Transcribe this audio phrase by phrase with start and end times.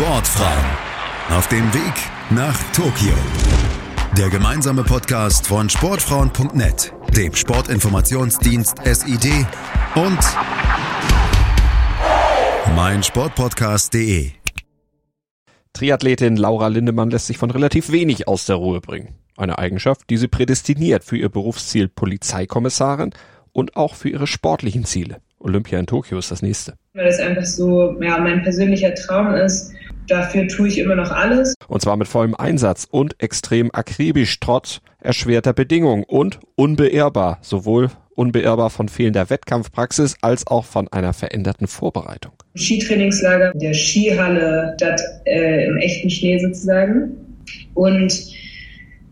[0.00, 0.64] Sportfrauen
[1.28, 1.92] auf dem Weg
[2.30, 3.12] nach Tokio.
[4.16, 9.46] Der gemeinsame Podcast von Sportfrauen.net, dem Sportinformationsdienst SID
[9.96, 10.18] und
[12.74, 14.30] meinsportpodcast.de.
[15.74, 19.16] Triathletin Laura Lindemann lässt sich von relativ wenig aus der Ruhe bringen.
[19.36, 23.10] Eine Eigenschaft, die sie prädestiniert für ihr Berufsziel Polizeikommissarin
[23.52, 25.20] und auch für ihre sportlichen Ziele.
[25.38, 26.79] Olympia in Tokio ist das nächste.
[26.94, 29.72] Weil das einfach so ja, mein persönlicher Traum ist.
[30.08, 31.54] Dafür tue ich immer noch alles.
[31.68, 38.70] Und zwar mit vollem Einsatz und extrem akribisch, trotz erschwerter Bedingungen und unbeirrbar, sowohl unbeirrbar
[38.70, 42.32] von fehlender Wettkampfpraxis als auch von einer veränderten Vorbereitung.
[42.56, 47.12] Skitrainingslager der Skihalle, das äh, im echten Schnee sozusagen.
[47.74, 48.12] Und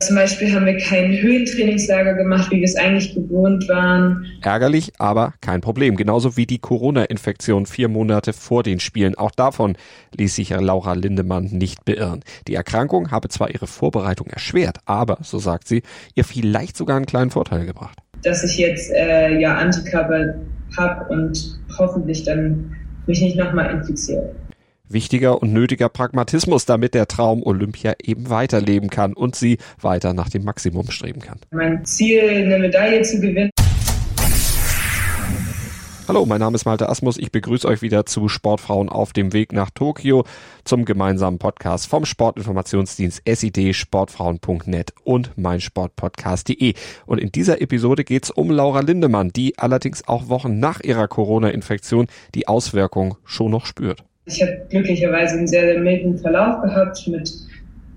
[0.00, 4.26] zum Beispiel haben wir kein Höhentrainingslager gemacht, wie wir es eigentlich gewohnt waren.
[4.42, 5.96] Ärgerlich, aber kein Problem.
[5.96, 9.16] Genauso wie die Corona-Infektion vier Monate vor den Spielen.
[9.16, 9.76] Auch davon
[10.16, 12.20] ließ sich Laura Lindemann nicht beirren.
[12.46, 15.82] Die Erkrankung habe zwar ihre Vorbereitung erschwert, aber, so sagt sie,
[16.14, 17.98] ihr vielleicht sogar einen kleinen Vorteil gebracht.
[18.22, 20.34] Dass ich jetzt äh, ja Antikörper
[20.76, 24.34] habe und hoffentlich dann mich nicht nochmal infiziere
[24.88, 30.28] wichtiger und nötiger Pragmatismus, damit der Traum Olympia eben weiterleben kann und sie weiter nach
[30.28, 31.38] dem Maximum streben kann.
[31.50, 33.50] Mein Ziel, eine Medaille zu gewinnen.
[36.08, 37.18] Hallo, mein Name ist Malte Asmus.
[37.18, 40.24] Ich begrüße euch wieder zu Sportfrauen auf dem Weg nach Tokio
[40.64, 46.72] zum gemeinsamen Podcast vom Sportinformationsdienst SID, sportfrauen.net und meinsportpodcast.de.
[47.04, 51.08] Und in dieser Episode geht es um Laura Lindemann, die allerdings auch Wochen nach ihrer
[51.08, 54.02] Corona-Infektion die Auswirkung schon noch spürt.
[54.28, 57.32] Ich habe glücklicherweise einen sehr, sehr milden Verlauf gehabt mit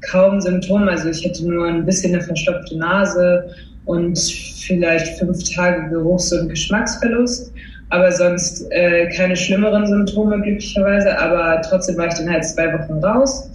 [0.10, 0.88] kaum Symptomen.
[0.88, 3.54] Also ich hatte nur ein bisschen eine verstopfte Nase
[3.86, 7.52] und vielleicht fünf Tage Geruchs- und Geschmacksverlust.
[7.90, 11.20] Aber sonst äh, keine schlimmeren Symptome glücklicherweise.
[11.20, 13.52] Aber trotzdem war ich dann halt zwei Wochen raus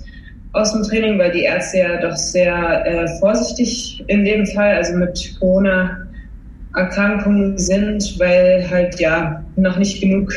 [0.53, 4.97] aus dem Training, weil die Ärzte ja doch sehr äh, vorsichtig in dem Fall, also
[4.97, 10.33] mit Corona-Erkrankungen sind, weil halt ja noch nicht genug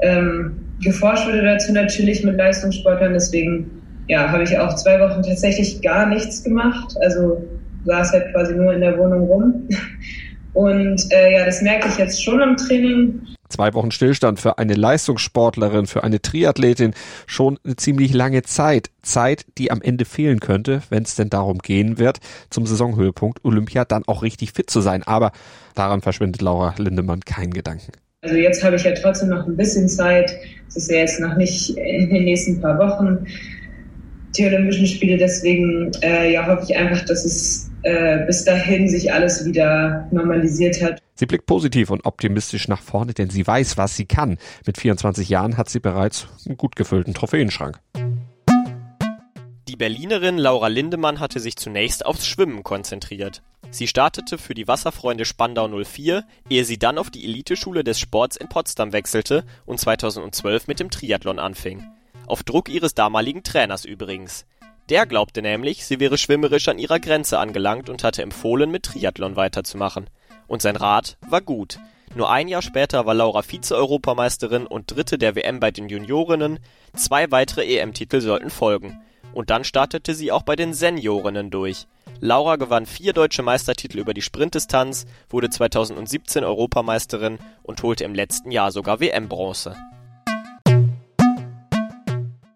[0.00, 3.12] ähm, geforscht wurde dazu natürlich mit Leistungssportlern.
[3.12, 3.70] Deswegen
[4.08, 6.94] ja, habe ich auch zwei Wochen tatsächlich gar nichts gemacht.
[7.00, 7.42] Also
[7.84, 9.68] saß halt quasi nur in der Wohnung rum.
[10.52, 13.22] Und äh, ja, das merke ich jetzt schon im Training.
[13.48, 16.94] Zwei Wochen Stillstand für eine Leistungssportlerin, für eine Triathletin
[17.26, 18.90] schon eine ziemlich lange Zeit.
[19.02, 23.84] Zeit, die am Ende fehlen könnte, wenn es denn darum gehen wird, zum Saisonhöhepunkt Olympia
[23.84, 25.02] dann auch richtig fit zu sein.
[25.04, 25.32] Aber
[25.74, 27.92] daran verschwindet Laura Lindemann keinen Gedanken.
[28.22, 30.36] Also jetzt habe ich ja trotzdem noch ein bisschen Zeit.
[30.68, 33.26] Es ist ja jetzt noch nicht in den nächsten paar Wochen
[34.36, 35.16] die Olympischen Spiele.
[35.16, 40.82] Deswegen äh, ja, hoffe ich einfach, dass es äh, bis dahin sich alles wieder normalisiert
[40.82, 41.02] hat.
[41.14, 44.36] Sie blickt positiv und optimistisch nach vorne, denn sie weiß, was sie kann.
[44.66, 47.80] Mit 24 Jahren hat sie bereits einen gut gefüllten Trophäenschrank.
[49.66, 53.40] Die Berlinerin Laura Lindemann hatte sich zunächst aufs Schwimmen konzentriert.
[53.72, 58.36] Sie startete für die Wasserfreunde Spandau 04, ehe sie dann auf die Eliteschule des Sports
[58.36, 61.84] in Potsdam wechselte und 2012 mit dem Triathlon anfing.
[62.26, 64.44] Auf Druck ihres damaligen Trainers übrigens.
[64.88, 69.36] Der glaubte nämlich, sie wäre schwimmerisch an ihrer Grenze angelangt und hatte empfohlen, mit Triathlon
[69.36, 70.10] weiterzumachen.
[70.48, 71.78] Und sein Rat war gut.
[72.16, 76.58] Nur ein Jahr später war Laura Vize-Europameisterin und Dritte der WM bei den Juniorinnen.
[76.96, 79.00] Zwei weitere EM-Titel sollten folgen.
[79.32, 81.86] Und dann startete sie auch bei den Seniorinnen durch.
[82.20, 88.50] Laura gewann vier deutsche Meistertitel über die Sprintdistanz, wurde 2017 Europameisterin und holte im letzten
[88.50, 89.76] Jahr sogar WM-Bronze.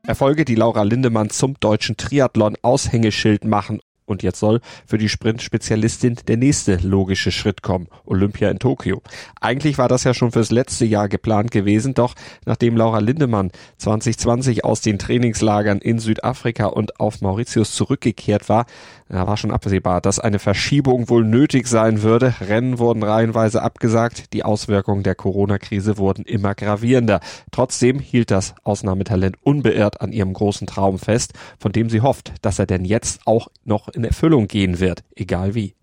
[0.07, 6.17] Erfolge, die Laura Lindemann zum deutschen Triathlon Aushängeschild machen und jetzt soll für die Sprint-Spezialistin
[6.29, 9.03] der nächste logische Schritt kommen, Olympia in Tokio.
[9.41, 14.65] Eigentlich war das ja schon fürs letzte Jahr geplant gewesen, doch nachdem Laura Lindemann 2020
[14.65, 18.67] aus den Trainingslagern in Südafrika und auf Mauritius zurückgekehrt war,
[19.09, 22.35] da war schon absehbar, dass eine Verschiebung wohl nötig sein würde.
[22.41, 27.21] Rennen wurden reihenweise abgesagt, die Auswirkungen der Corona-Krise wurden immer gravierender.
[27.51, 32.59] Trotzdem hielt das Ausnahmetalent unbeirrt an ihrem großen Traum fest, von dem sie hofft, dass
[32.59, 35.75] er denn jetzt auch noch in Erfüllung gehen wird, egal wie.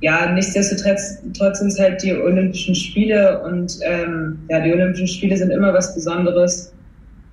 [0.00, 1.20] Ja, nichtsdestotrotz
[1.58, 5.94] sind es halt die Olympischen Spiele und ähm, ja, die Olympischen Spiele sind immer was
[5.94, 6.74] Besonderes.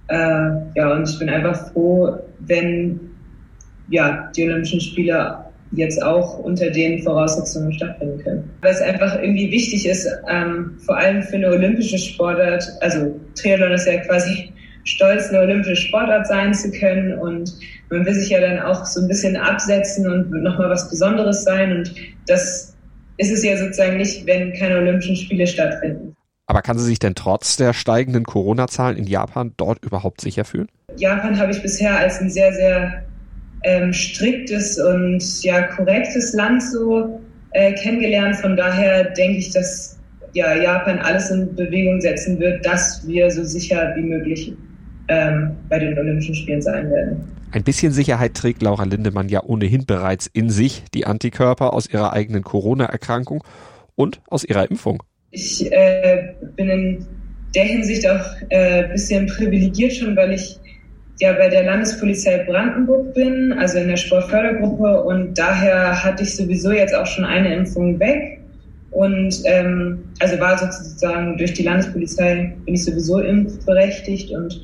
[0.07, 0.15] Äh,
[0.75, 2.99] ja, und ich bin einfach froh, wenn
[3.89, 5.37] ja, die Olympischen Spiele
[5.73, 8.49] jetzt auch unter den Voraussetzungen stattfinden können.
[8.61, 13.71] Weil es einfach irgendwie wichtig ist, ähm, vor allem für eine olympische Sportart, also Triathlon
[13.71, 14.50] ist ja quasi
[14.83, 17.51] stolz, eine olympische Sportart sein zu können und
[17.89, 21.77] man will sich ja dann auch so ein bisschen absetzen und nochmal was Besonderes sein
[21.77, 21.93] und
[22.27, 22.75] das
[23.17, 26.15] ist es ja sozusagen nicht, wenn keine Olympischen Spiele stattfinden.
[26.47, 30.67] Aber kann sie sich denn trotz der steigenden Corona-Zahlen in Japan dort überhaupt sicher fühlen?
[30.97, 33.03] Japan habe ich bisher als ein sehr, sehr
[33.63, 38.37] ähm, striktes und ja korrektes Land so äh, kennengelernt.
[38.37, 39.99] Von daher denke ich, dass
[40.33, 44.53] ja, Japan alles in Bewegung setzen wird, dass wir so sicher wie möglich
[45.07, 47.23] ähm, bei den Olympischen Spielen sein werden.
[47.51, 52.13] Ein bisschen Sicherheit trägt Laura Lindemann ja ohnehin bereits in sich, die Antikörper aus ihrer
[52.13, 53.43] eigenen Corona-Erkrankung
[53.95, 55.03] und aus ihrer Impfung.
[55.31, 57.05] Ich äh, bin in
[57.53, 60.57] der Hinsicht auch ein äh, bisschen privilegiert schon, weil ich
[61.19, 66.71] ja bei der Landespolizei Brandenburg bin, also in der Sportfördergruppe und daher hatte ich sowieso
[66.71, 68.39] jetzt auch schon eine Impfung weg
[68.91, 74.61] und ähm, also war sozusagen durch die Landespolizei bin ich sowieso impfberechtigt und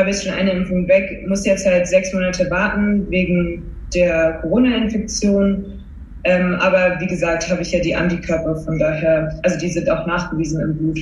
[0.00, 3.62] habe jetzt schon eine Impfung weg, muss jetzt halt sechs Monate warten wegen
[3.94, 5.64] der Corona-Infektion.
[6.24, 10.06] Ähm, aber wie gesagt, habe ich ja die Antikörper, von daher, also die sind auch
[10.06, 10.98] nachgewiesen im Blut.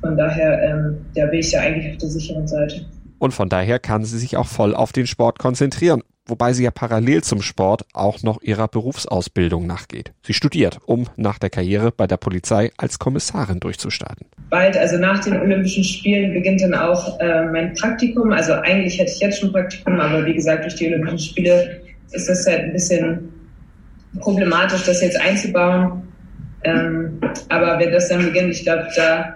[0.00, 2.86] Von daher, ähm, da bin ich ja eigentlich auf der sicheren Seite.
[3.18, 6.70] Und von daher kann sie sich auch voll auf den Sport konzentrieren wobei sie ja
[6.70, 10.12] parallel zum Sport auch noch ihrer Berufsausbildung nachgeht.
[10.22, 14.26] Sie studiert, um nach der Karriere bei der Polizei als Kommissarin durchzustarten.
[14.50, 18.32] Bald, also nach den Olympischen Spielen, beginnt dann auch äh, mein Praktikum.
[18.32, 21.80] Also eigentlich hätte ich jetzt schon Praktikum, aber wie gesagt, durch die Olympischen Spiele
[22.12, 23.28] ist das halt ein bisschen
[24.20, 26.02] problematisch, das jetzt einzubauen.
[26.62, 29.34] Ähm, aber wenn das dann beginnt, ich glaube, da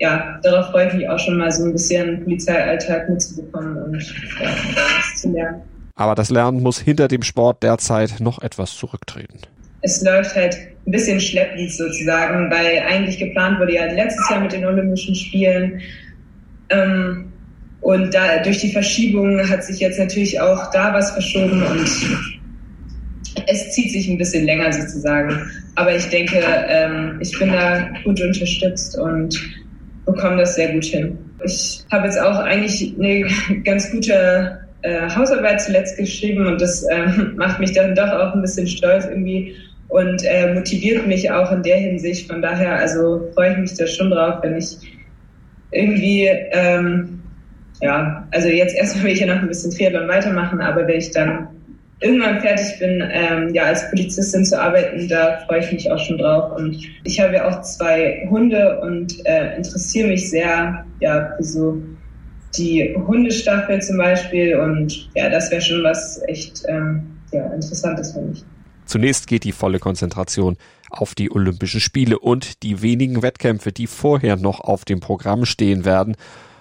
[0.00, 4.02] ja, darauf freue ich mich auch schon mal so ein bisschen Polizeialltag mitzubekommen und
[4.40, 5.60] ja, was zu lernen.
[5.94, 9.38] Aber das Lernen muss hinter dem Sport derzeit noch etwas zurücktreten.
[9.82, 10.56] Es läuft halt
[10.86, 15.80] ein bisschen schleppend sozusagen, weil eigentlich geplant wurde ja letztes Jahr mit den Olympischen Spielen.
[16.68, 17.32] Ähm,
[17.80, 21.88] und da, durch die Verschiebung hat sich jetzt natürlich auch da was verschoben und
[23.46, 25.50] es zieht sich ein bisschen länger sozusagen.
[25.76, 29.40] Aber ich denke, ähm, ich bin da gut unterstützt und
[30.04, 31.16] bekomme das sehr gut hin.
[31.44, 37.34] Ich habe jetzt auch eigentlich eine ganz gute äh, Hausarbeit zuletzt geschrieben und das ähm,
[37.36, 39.54] macht mich dann doch auch ein bisschen stolz irgendwie
[39.88, 42.30] und äh, motiviert mich auch in der Hinsicht.
[42.30, 44.76] Von daher, also freue ich mich da schon drauf, wenn ich
[45.72, 47.20] irgendwie, ähm,
[47.80, 51.10] ja, also jetzt erstmal will ich ja noch ein bisschen Triathlon weitermachen, aber wenn ich
[51.10, 51.48] dann
[52.00, 56.18] irgendwann fertig bin, ähm, ja, als Polizistin zu arbeiten, da freue ich mich auch schon
[56.18, 56.56] drauf.
[56.56, 61.82] Und ich habe ja auch zwei Hunde und äh, interessiere mich sehr, ja, für so
[62.56, 64.56] die Hundestaffel zum Beispiel.
[64.56, 67.02] Und ja, das wäre schon was echt ähm,
[67.32, 68.44] ja, Interessantes für mich.
[68.86, 70.56] Zunächst geht die volle Konzentration
[70.90, 75.84] auf die Olympischen Spiele und die wenigen Wettkämpfe, die vorher noch auf dem Programm stehen
[75.84, 76.16] werden,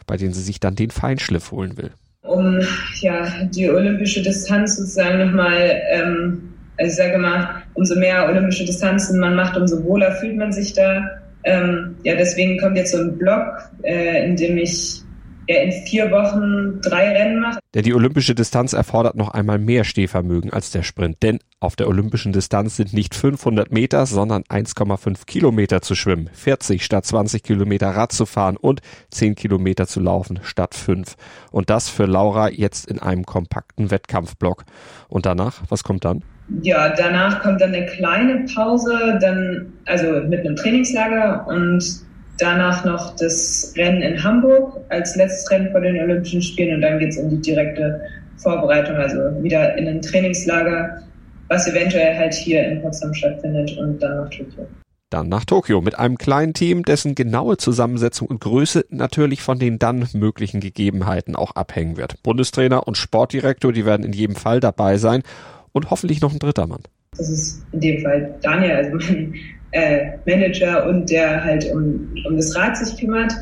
[0.06, 1.92] bei denen sie sich dann den Feinschliff holen will.
[2.22, 2.60] Um
[3.02, 9.20] ja die olympische Distanz sozusagen nochmal, ähm, also ich sage mal, umso mehr olympische Distanzen
[9.20, 11.10] man macht, umso wohler fühlt man sich da.
[11.46, 15.02] Ähm, ja, deswegen kommt jetzt so ein Blog, äh, in dem ich
[15.50, 17.60] er in vier Wochen drei Rennen macht.
[17.74, 21.24] Denn die olympische Distanz erfordert noch einmal mehr Stehvermögen als der Sprint.
[21.24, 26.86] Denn auf der olympischen Distanz sind nicht 500 Meter, sondern 1,5 Kilometer zu schwimmen, 40
[26.86, 31.16] statt 20 Kilometer Rad zu fahren und 10 Kilometer zu laufen statt 5.
[31.52, 34.66] Und das für Laura jetzt in einem kompakten Wettkampfblock.
[35.08, 36.24] Und danach, was kommt dann?
[36.62, 42.08] Ja, danach kommt dann eine kleine Pause, dann also mit einem Trainingslager und
[42.40, 47.00] danach noch das Rennen in Hamburg als letztes Rennen vor den Olympischen Spielen und dann
[47.00, 48.02] geht es in die direkte
[48.38, 51.02] Vorbereitung, also wieder in ein Trainingslager,
[51.50, 54.68] was eventuell halt hier in Potsdam stattfindet und dann nach Tokio.
[55.10, 59.80] Dann nach Tokio mit einem kleinen Team, dessen genaue Zusammensetzung und Größe natürlich von den
[59.80, 62.22] dann möglichen Gegebenheiten auch abhängen wird.
[62.22, 65.24] Bundestrainer und Sportdirektor, die werden in jedem Fall dabei sein
[65.72, 66.84] und hoffentlich noch ein dritter Mann.
[67.18, 69.34] Das ist in dem Fall Daniel, also mein
[69.72, 73.34] äh, Manager und der halt um, um das Rad sich kümmert.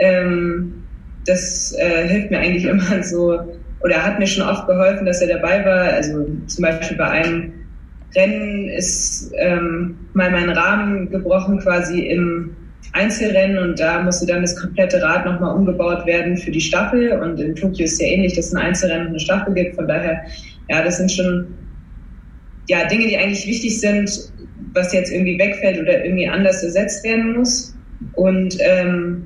[0.00, 0.84] Ähm,
[1.26, 3.38] das äh, hilft mir eigentlich immer so,
[3.80, 5.84] oder hat mir schon oft geholfen, dass er dabei war.
[5.94, 7.52] Also zum Beispiel bei einem
[8.14, 12.56] Rennen ist ähm, mal mein Rahmen gebrochen quasi im
[12.92, 17.38] Einzelrennen und da musste dann das komplette Rad nochmal umgebaut werden für die Staffel und
[17.38, 19.76] in Tokio ist ja ähnlich, dass es ein Einzelrennen und eine Staffel gibt.
[19.76, 20.22] Von daher,
[20.68, 21.46] ja, das sind schon
[22.68, 24.32] ja, Dinge, die eigentlich wichtig sind,
[24.74, 27.74] was jetzt irgendwie wegfällt oder irgendwie anders ersetzt werden muss.
[28.14, 29.22] Und ähm,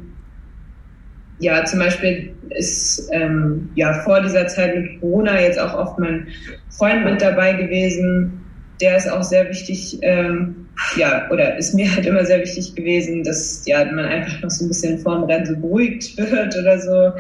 [1.39, 6.29] ja, zum Beispiel ist ähm, ja vor dieser Zeit mit Corona jetzt auch oft mein
[6.71, 8.41] Freund mit dabei gewesen.
[8.81, 13.23] Der ist auch sehr wichtig, ähm, ja, oder ist mir halt immer sehr wichtig gewesen,
[13.23, 17.13] dass ja man einfach noch so ein bisschen vorm Rennen so beruhigt wird oder so.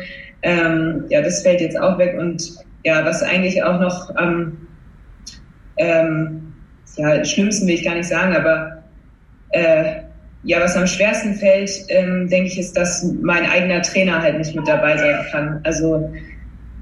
[0.43, 2.55] Ähm, ja, das fällt jetzt auch weg und
[2.85, 4.59] ja, was eigentlich auch noch am
[5.77, 6.44] ähm,
[6.97, 8.83] ja, schlimmsten will ich gar nicht sagen, aber
[9.51, 10.01] äh,
[10.45, 14.55] ja, was am schwersten fällt, ähm, denke ich, ist, dass mein eigener Trainer halt nicht
[14.55, 15.61] mit dabei sein kann.
[15.65, 16.13] Also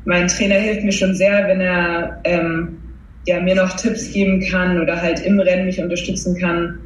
[0.05, 2.79] mein Trainer hilft mir schon sehr, wenn er ähm,
[3.27, 6.79] ja, mir noch Tipps geben kann oder halt im Rennen mich unterstützen kann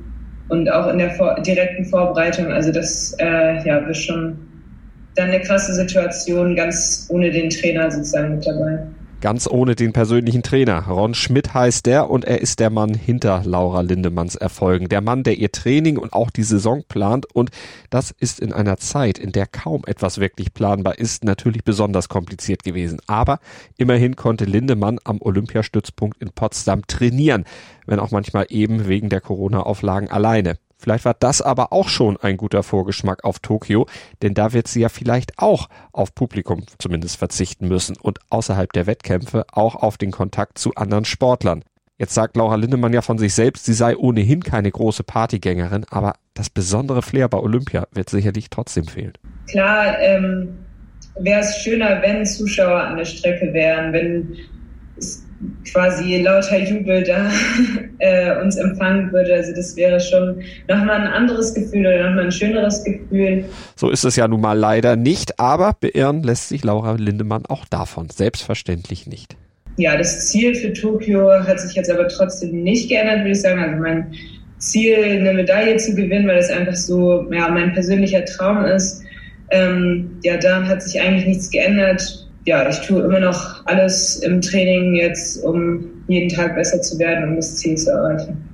[0.48, 2.52] und auch in der vor direkten Vorbereitung.
[2.52, 4.36] Also das äh, ja, ist schon
[5.14, 8.80] dann eine krasse Situation, ganz ohne den Trainer sozusagen mit dabei.
[9.22, 10.86] Ganz ohne den persönlichen Trainer.
[10.86, 14.90] Ron Schmidt heißt der und er ist der Mann hinter Laura Lindemanns Erfolgen.
[14.90, 17.50] Der Mann, der ihr Training und auch die Saison plant und
[17.88, 22.62] das ist in einer Zeit, in der kaum etwas wirklich planbar ist, natürlich besonders kompliziert
[22.62, 23.00] gewesen.
[23.06, 23.40] Aber
[23.78, 27.44] immerhin konnte Lindemann am Olympiastützpunkt in Potsdam trainieren,
[27.86, 30.58] wenn auch manchmal eben wegen der Corona-Auflagen alleine.
[30.78, 33.86] Vielleicht war das aber auch schon ein guter Vorgeschmack auf Tokio,
[34.22, 38.86] denn da wird sie ja vielleicht auch auf Publikum zumindest verzichten müssen und außerhalb der
[38.86, 41.64] Wettkämpfe auch auf den Kontakt zu anderen Sportlern.
[41.98, 46.14] Jetzt sagt Laura Lindemann ja von sich selbst, sie sei ohnehin keine große Partygängerin, aber
[46.34, 49.14] das besondere Flair bei Olympia wird sicherlich trotzdem fehlen.
[49.48, 50.58] Klar, ähm,
[51.18, 54.36] wäre es schöner, wenn Zuschauer an der Strecke wären, wenn
[54.98, 55.25] es
[55.70, 57.30] quasi lauter Jubel da
[57.98, 59.34] äh, uns empfangen würde.
[59.34, 63.44] Also das wäre schon nochmal ein anderes Gefühl oder nochmal ein schöneres Gefühl.
[63.74, 67.66] So ist es ja nun mal leider nicht, aber beirren lässt sich Laura Lindemann auch
[67.66, 68.08] davon.
[68.10, 69.36] Selbstverständlich nicht.
[69.78, 73.60] Ja, das Ziel für Tokio hat sich jetzt aber trotzdem nicht geändert, würde ich sagen.
[73.60, 74.14] Also mein
[74.58, 79.02] Ziel, eine Medaille zu gewinnen, weil das einfach so ja, mein persönlicher Traum ist.
[79.50, 84.40] Ähm, ja, daran hat sich eigentlich nichts geändert ja, ich tue immer noch alles im
[84.40, 88.48] Training jetzt, um jeden Tag besser zu werden, um das Ziel zu erreichen.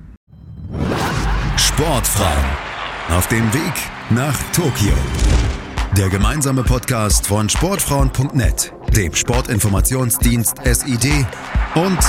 [1.57, 2.45] Sportfrauen
[3.15, 3.73] auf dem Weg
[4.09, 4.93] nach Tokio.
[5.95, 11.27] Der gemeinsame Podcast von Sportfrauen.net, dem Sportinformationsdienst SID
[11.75, 11.99] und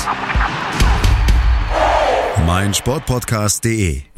[2.46, 4.13] meinsportpodcast.de.